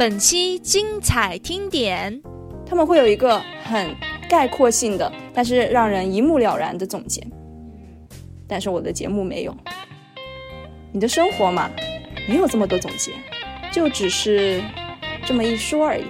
[0.00, 2.22] 本期精彩听点，
[2.64, 3.94] 他们会有一个很
[4.30, 7.22] 概括性的，但是让人一目了然的总结。
[8.48, 9.54] 但是我的节目没有，
[10.90, 11.70] 你的生活嘛，
[12.26, 13.12] 没有这么多总结，
[13.70, 14.64] 就只是
[15.26, 16.04] 这么一说而已。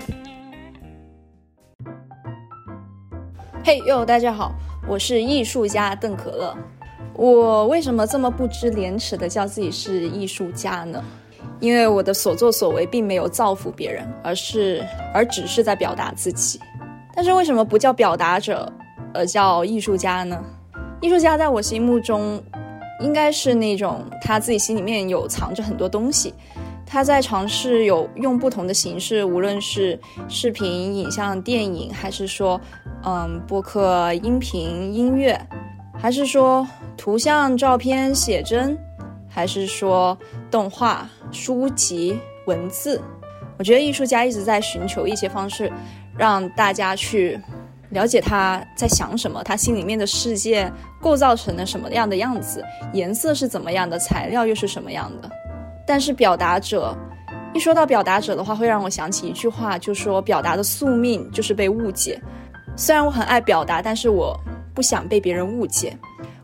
[3.64, 4.52] 嘿哟，大家好，
[4.86, 6.56] 我是艺术家邓可乐。
[7.14, 11.02] 我为什么这么不知廉耻的叫自己是艺术家呢？
[11.60, 16.58] 因为我的所作所为并没有造福别人，而是而只是在表达自己。
[17.14, 18.70] 但是为什么不叫表达者，
[19.12, 20.42] 而叫艺术家呢？
[21.00, 22.42] 艺术家在我心目中，
[23.00, 26.32] 应该是那种他自己心里面有藏着很多东西，
[26.86, 29.98] 他在尝试有用不同的形式，无论是
[30.28, 32.60] 视频、影像、电影，还是说，
[33.04, 35.38] 嗯，播客、音频、音乐，
[35.98, 38.78] 还是说图像、照片、写真，
[39.28, 40.16] 还是说
[40.50, 41.08] 动画。
[41.32, 43.00] 书籍文字，
[43.58, 45.70] 我觉得艺术家一直在寻求一些方式，
[46.16, 47.40] 让大家去
[47.90, 55.30] 了解他在想什么，他心里面的世界构造成了什么样的样子，颜色是怎么样的，材料又是什么样的。
[55.86, 56.96] 但是表达者，
[57.52, 62.20] 一说到表达者的话，会让我想起一句话，就说表达的宿命就是被误解。
[62.76, 64.38] 虽然我很爱表达，但是我
[64.72, 65.96] 不想被别人误解。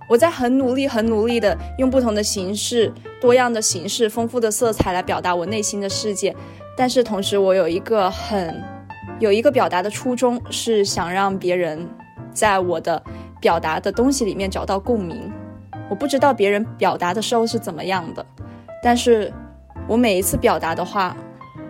[0.08, 6.34] 我在很努力、很努力的用不同的形式、多样的形式、丰富的色彩来表达我内心的世界，
[6.76, 8.62] 但是同时我有一个很
[9.18, 11.88] 有一个表达的初衷，是想让别人
[12.32, 13.02] 在我的
[13.40, 15.32] 表达的东西里面找到共鸣。
[15.88, 18.24] 我不知道别人表达的时候是怎么样的，
[18.82, 19.32] 但是
[19.88, 21.16] 我每一次表达的话，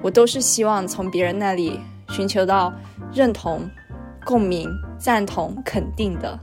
[0.03, 2.73] 我都是希望从别人那里寻求到
[3.13, 3.69] 认同、
[4.25, 6.39] 共鸣、赞同、肯定的。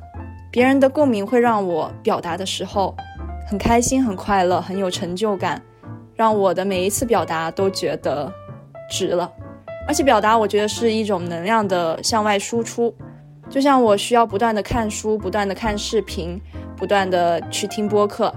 [0.54, 2.96] 别人的共鸣会让我表达的时候
[3.50, 5.60] 很开心、很快乐、很有成就感，
[6.14, 8.32] 让我的每一次表达都觉得
[8.88, 9.32] 值了。
[9.88, 12.94] 而且表达，我觉得是一种能量的向外输出，
[13.50, 16.40] 就像我需要不断的看书、不断的看视频、
[16.78, 18.32] 不断的去听播客，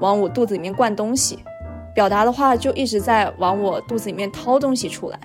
[0.00, 1.38] 往我肚子里面灌东西。
[1.94, 5.20] 表达的话，就一直在往我肚子里面掏东西出来。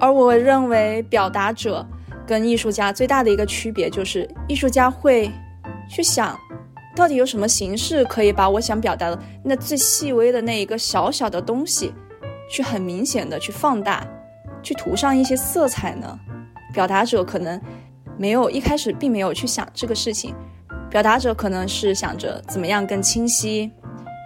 [0.00, 1.86] 而我认为，表达者
[2.26, 5.30] 跟艺术家最大的一个区别就是，艺术家会。
[5.88, 6.38] 去想，
[6.94, 11.92] 到底有什么形式可以把我想表达的那最细微的那一个小小的东西，
[12.50, 14.06] 去很明显的去放大，
[14.62, 16.18] 去涂上一些色彩呢？
[16.72, 17.60] 表达者可能
[18.18, 20.34] 没有一开始并没有去想这个事情，
[20.90, 23.70] 表达者可能是想着怎么样更清晰，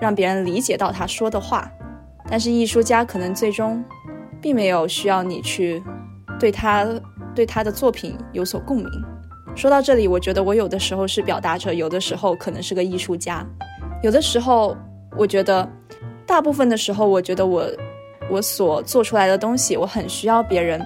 [0.00, 1.71] 让别人理解到他说的话，
[2.29, 3.84] 但是艺术家可能最终
[4.41, 5.83] 并没有需要你去
[6.41, 6.84] 对他
[7.34, 8.91] 对他的作品有所共鸣。
[9.55, 13.47] 说到这里，我觉得我有的时候是表达者，有的时候可能是个艺术家，
[14.03, 14.77] 有的时候
[15.17, 15.69] 我觉得，
[16.27, 17.65] 大部分的时候，我觉得我
[18.31, 20.85] 我所做出来的东西，我很需要别人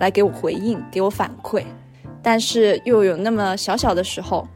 [0.00, 1.62] 来给我回应，给我反馈，
[2.20, 4.46] 但是又有那么小小的时候，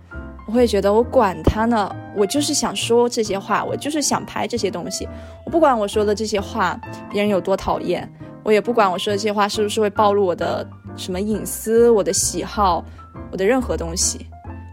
[0.46, 5.08] 我会觉得我管他呢，我就是想说这些话，我就是想拍这些东西，
[5.46, 6.78] 我不管我说的这些话
[7.08, 8.06] 别人有多讨厌，
[8.42, 10.66] 我也不管我说的这些话是不是会暴露我的
[10.96, 12.84] 什么隐私，我的喜好。
[13.30, 14.26] 我的任何东西，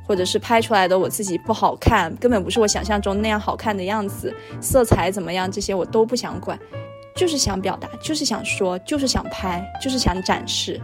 [0.08, 6.58] 或者是拍出来的我自己不好看，根本不是我想象中那样好看的样子，色彩怎么样，这些我都不想管，
[7.16, 10.80] 就是想表达，就是想说，就是想拍，就是想展示。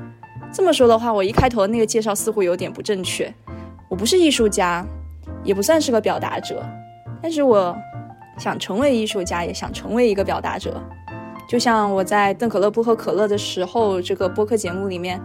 [0.54, 3.34] 这么说的话，我一开头的那个介绍似乎有点不正确。
[3.88, 4.86] 我不是艺术家，
[5.44, 6.62] 也不算是个表达者，
[7.22, 7.76] 但是我
[8.38, 10.82] 想成为艺术家，也想成为一个表达者。
[11.48, 15.22] 就像我在邓可乐不喝可乐的时候，这个播客节目里面。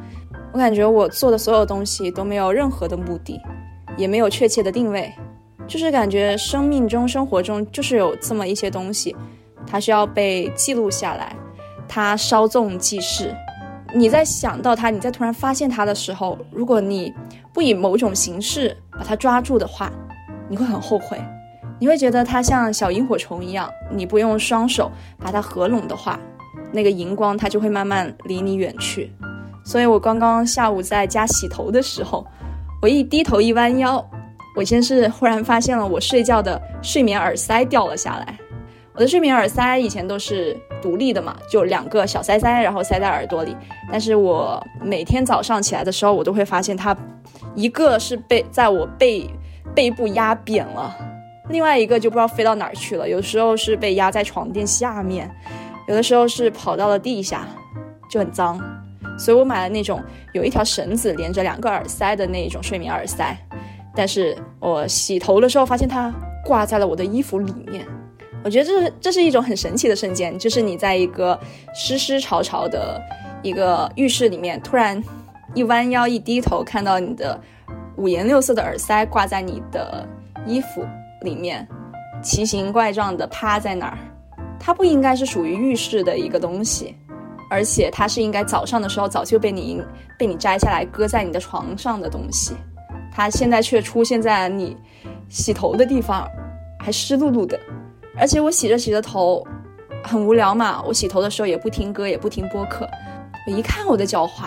[0.53, 3.41] 我感觉我做的所有东西都没有任何的目的，
[3.97, 5.13] 也没有确切的定位，
[5.67, 9.15] 就是感觉生命中、生活中就是有这么一些东西，
[9.67, 11.37] 它需要被记录下来，
[11.87, 13.35] 它稍纵即逝。
[13.95, 17.13] 你在想到它，你在突然发现它的时候，如果你
[17.53, 19.93] 不以某种形式把它抓住的话，
[20.49, 21.21] 你会很后悔，
[21.79, 26.19] 你会觉得它像小萤火虫一样，你不用双手把它合拢的话，
[26.73, 29.13] 那个荧光它就会慢慢离你远去。
[29.67, 32.25] 所以我刚刚下午在家洗头的时候，
[32.81, 34.03] 我一低头一弯腰，
[34.55, 38.39] 我先是忽然发现了我睡觉的睡眠耳塞掉了下来。
[38.95, 43.57] 我的睡眠耳塞以前都是独立的嘛，就两个小塞塞，然后塞在耳朵里。
[43.91, 46.97] 但是我每天早上起来的时候，我都会发现它，
[47.57, 49.29] 一个是被在我背
[49.75, 50.97] 背部压扁了，
[51.51, 53.09] 另外一个就不知道飞到哪儿去了。
[53.09, 55.29] 有时候是被压在床垫下面，
[55.89, 57.47] 有的时候是跑到了地下，
[58.09, 58.59] 就很脏。
[59.19, 60.03] 所以我买了那种
[60.33, 63.37] 有一条绳子连着两个耳塞的那种睡眠耳塞，
[63.95, 66.15] 但是我洗头的时候发现它
[66.45, 67.87] 挂在了我的衣服里面。
[68.45, 71.39] 我觉得这是这是一种很神奇的瞬间，就是你在一个
[71.75, 73.03] 湿湿潮潮的
[73.43, 75.03] 一个浴室里面，突然
[75.55, 77.41] 一弯腰一低头，看到你的
[77.97, 80.07] 五颜六色的耳塞挂在你的
[80.47, 80.87] 衣服
[81.23, 81.67] 里面，
[82.23, 83.99] 奇形怪状的趴在那儿。
[84.61, 86.95] 它不应该是属于浴室的一个东西，
[87.49, 89.83] 而且它是应该早上的时候早就被你
[90.19, 92.55] 被你摘下来搁在你的床上的东西，
[93.13, 94.77] 它现在却出现在你
[95.29, 96.29] 洗头的地方，
[96.79, 97.59] 还湿漉漉的。
[98.19, 99.47] 而且我洗着洗着头，
[100.03, 102.89] 很无聊嘛，我洗头的时候也不听歌，也不听播客。
[103.47, 104.45] 我一看我的脚踝，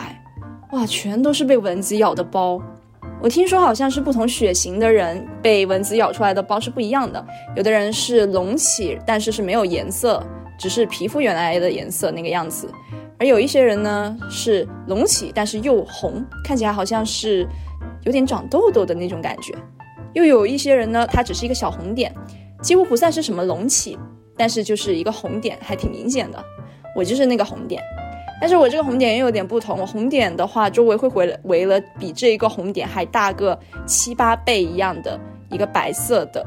[0.72, 2.60] 哇，全都是被蚊子咬的包。
[3.22, 7.24] 我听说好像是不同血型的人被蚊子咬出来的包是不一样的，
[7.56, 10.24] 有的人是隆起，但是是没有颜色，
[10.60, 12.68] 只是皮肤原来的颜色那个样子；
[13.18, 17.48] 而有一些人呢是隆起，但是又红，看起来好像是
[18.04, 19.56] 有点长痘痘的那种感觉；
[20.14, 22.14] 又有一些人呢，它只是一个小红点，
[22.62, 23.98] 几乎不算是什么隆起，
[24.38, 26.44] 但是就是一个红点，还挺明显的。
[26.96, 27.82] 我就是那个红点。
[28.42, 35.20] 但是我这个红点又有点不同，我红点的话，周围会围了围了比这一个红点还大个七八倍一样的
[35.50, 36.46] 一个白色的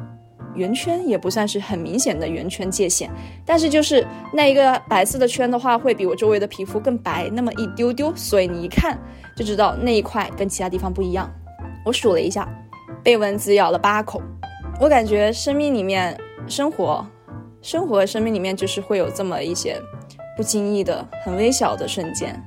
[0.54, 3.10] 圆圈，也不算是很明显的圆圈界限，
[3.44, 8.98] 但是就是那一个白色的圈的话，会比我周围的皮肤更白那么一丢丢，所以你一看
[9.36, 11.30] 就知道那一块跟其他地方不一样。
[11.84, 12.48] 我数了一下，
[13.02, 14.22] 被蚊子咬了八口，
[14.80, 16.16] 我感觉生命里面
[16.46, 17.06] 生活，
[17.60, 19.76] 生活生命里面就是会有这么一些。
[20.34, 22.42] 不经意的、很微小的瞬间，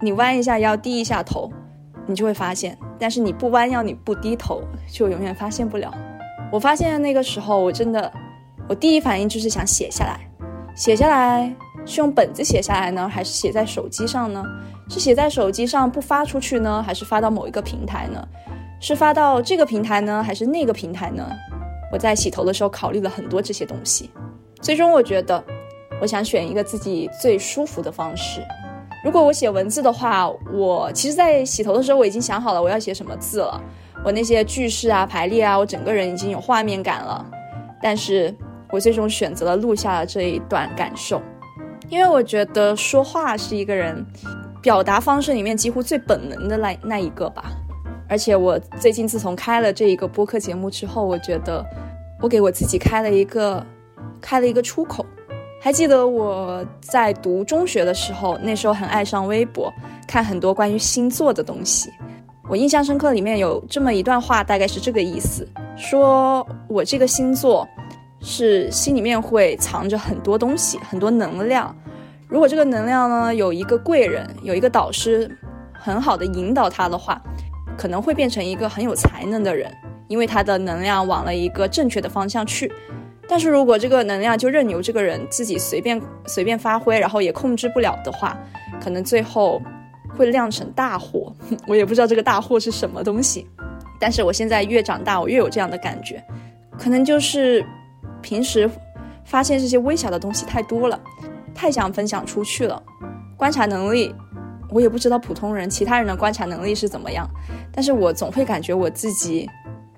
[0.00, 1.48] 你弯一下腰、低一下头，
[2.04, 5.94] 你就会发现；但是你不弯腰、你不低头，就永远发现不了。
[6.50, 8.10] 我发现那个时候，我真的，
[8.68, 10.20] 我第一反应就是想写下来。
[10.74, 11.52] 写下来
[11.84, 14.42] 是用本子写下来呢，还是写在手机上呢？
[14.88, 18.26] 是写在手机上不发出去呢，还是发到某一个平台呢？
[18.80, 21.28] 是发到这个平台呢，还是那个平台呢？
[21.92, 24.10] 我在洗头的时候考虑了很多这些东西，
[24.60, 25.42] 最终我觉得。
[26.00, 28.40] 我想选一个自己最舒服的方式。
[29.02, 33.60] 如果我写文字的话，我其实，在洗头的时候我已经想好了我要写什么字了。
[34.08, 37.22] 我那些句式啊、排列啊，我整个人已经有画面感了。
[37.82, 38.34] 但是
[38.70, 41.20] 我最终选择了录下了这一段感受，
[41.90, 44.02] 因为我觉得说话是一个人
[44.62, 47.52] 表达方式里面几乎最本能的那那一个吧。
[48.08, 51.62] 而且我最近自从开了这一个播客节目之后，我觉得
[52.22, 53.62] 我给我自己开了一个
[54.22, 55.04] 开了一个出口。
[55.60, 59.70] 还记得我在读中学的时候，那时候很爱上微博，
[60.06, 61.90] 看很多关于星座的东西。
[62.48, 65.46] 我印象深刻，里面有这么一段话，大概是这个意思：
[65.76, 67.68] 说我这个星座
[68.20, 71.76] 是心里面会藏着很多东西，很多能量。
[72.26, 75.30] 如果这个能量呢有一个贵人，有一个导师，
[75.74, 77.20] 很好的引导他的话，
[77.76, 79.70] 可能会变成一个很有才能的人，
[80.08, 82.72] 因为他的能量往了一个正确的方向去。
[83.28, 88.34] 但是如果这个能量就任由这个人自己随便随便发挥，然后也控制不了的话，
[88.82, 89.60] 可能最后
[90.18, 91.32] 会酿成大祸。
[91.66, 93.46] 我也不知道这个大祸是什么东西。
[93.98, 96.22] 但是我现在越长大，我越有这样的感觉，
[96.76, 97.64] 可能就是
[98.20, 98.70] 平时
[99.24, 101.00] 发现这些微小的东西太多了，
[101.54, 102.82] 太想分享出去了。
[103.36, 104.14] 观察能力，
[104.70, 107.26] 我也不知道普通人其他人的观察能力是怎么样，
[107.72, 109.48] 但是我总会感觉我自己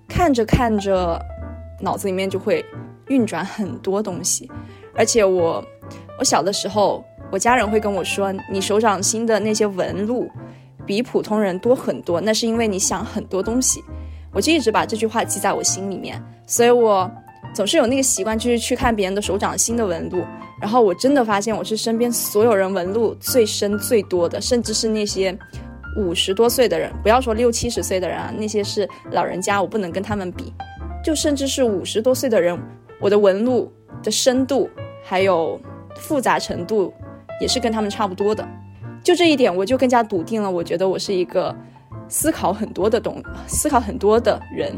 [0.07, 1.21] 看着看着，
[1.81, 2.65] 脑子里面就会。
[3.09, 4.49] 运转很多东西，
[4.95, 5.61] 而且我，
[6.17, 10.29] 我小的时候，我家人会跟我说，你手掌心的那些纹路
[10.85, 13.83] 比普通人多很多，那是因为你想很多东西。
[14.33, 17.11] 我就一直把这句话记在我心里面，所以我
[17.53, 20.25] 总是有那个习惯，就是去看别人的手掌心的纹路。
[20.61, 25.37] 然后我真的发现，我是身边所有人纹路最深最多的，甚至是那些
[25.97, 30.53] 五十多岁的人，不要说六七十岁的人啊，那些是老人家，我不能跟他们比，
[31.03, 32.57] 就甚至是五十多岁的人。
[33.01, 33.73] 我的纹路
[34.03, 34.69] 的深度
[35.03, 35.59] 还有
[35.97, 36.93] 复杂程度，
[37.41, 38.47] 也是跟他们差不多的。
[39.03, 40.51] 就这一点，我就更加笃定了。
[40.51, 41.55] 我觉得我是一个
[42.07, 44.73] 思考很多的东，思考很多的人。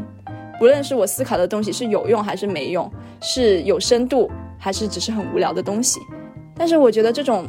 [0.59, 2.89] 不论是我思考的东西是有用还是没用，
[3.21, 5.99] 是有深度还是只是很无聊的东西。
[6.55, 7.45] 但是我觉得这种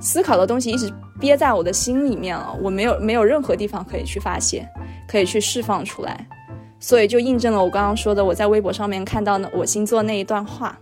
[0.00, 4.66] 思考的东西一直憋在我的心里面了，我没有没有任何地方可以去发泄，
[5.06, 6.26] 可以去释放出来。
[6.80, 10.76] 所以就印证了我刚刚说的，我在微博上面看到呢我星座那一段话，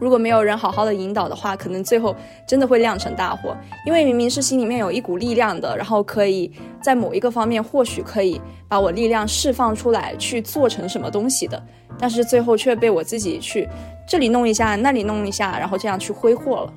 [0.00, 2.16] 如果没有人好好的引导的话，可能最后
[2.46, 3.54] 真的会酿成大祸。
[3.86, 6.50] 因为明明是心里面有一股力量的，然后可以
[6.82, 11.62] 在某一个方面或许可以把我力量释放出来去做成什么东西的，
[11.98, 13.68] 但是最后却被我自己去
[14.08, 16.72] 这里弄一下，那里弄一下，然后这样去挥霍了。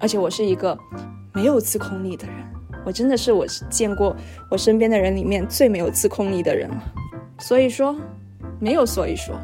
[0.00, 0.76] 而且我是一个
[1.32, 2.34] 没有自控力的人，
[2.84, 4.14] 我真的是我见过
[4.50, 6.82] 我身边的人里面最没有自控力的人了。
[7.38, 7.96] 所以说，
[8.58, 9.34] 没有所以说，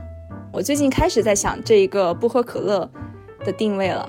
[0.52, 2.90] 我最近开始在想这一个不喝可乐
[3.44, 4.08] 的定位了，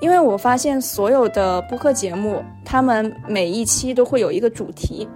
[0.00, 5.08] 因为我发现所有的播客节目，他们每一期都会有一个主题，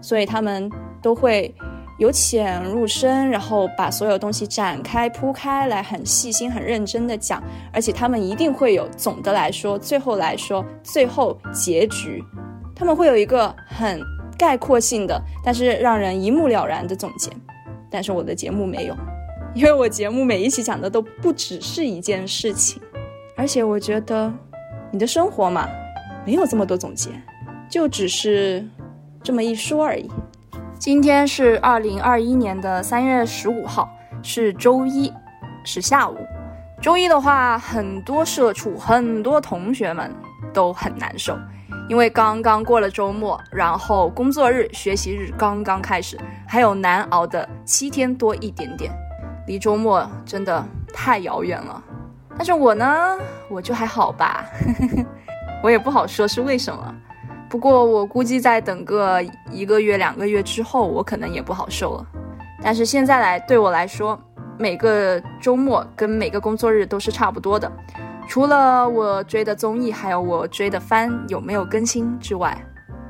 [0.00, 1.54] 所以他们都会
[1.98, 7.42] 由浅入深，然后把所有东西展开铺开来，很细心、很认真的讲，
[7.72, 12.24] 而且他们一定会有总的来说，最后来说，最后结局，
[12.74, 14.00] 他们会有一个很
[14.36, 17.30] 概括性的，但是让人一目了然的总结。
[17.90, 18.96] 但是我的节目没有，
[19.54, 22.80] 因为我节目每一期讲的都不只是一件事情。
[23.36, 24.32] 而且我觉得，
[24.90, 25.66] 你的生活嘛，
[26.24, 27.10] 没有这么多总结，
[27.68, 28.64] 就只是
[29.22, 30.10] 这么一说而已。
[30.78, 33.88] 今天是二零二一年的三月十五号，
[34.22, 35.12] 是周一，
[35.64, 36.16] 是下午。
[36.80, 40.12] 周一的话，很多社畜、很多同学们
[40.52, 41.38] 都很难受，
[41.88, 48.92] 因为刚刚过了周末，然后工作日、学习日刚刚开始，还有难熬的七天多一点点，
[49.46, 51.82] 离周末真的太遥远了。
[52.42, 53.16] 但是我呢，
[53.48, 54.44] 我就还好吧，
[55.62, 56.92] 我也不好说是为什么。
[57.48, 59.22] 不过我估计再等个
[59.52, 62.06] 一个月、两个月之后，我可能也不好受了。
[62.60, 64.20] 但是现在来对我来说，
[64.58, 67.70] 每个周末跟每个工作日都是差不多的，
[68.26, 72.60] 除了我追的综艺还有我追的番有没有更新之外。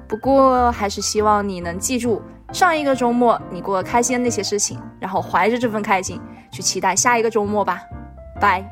[0.06, 2.20] 不过还是希望你能记住
[2.52, 6.20] 上一个周末你过得开心的那些事情，然后怀着这份开心
[6.50, 7.80] 去期待下一个周末吧。
[8.38, 8.62] 拜。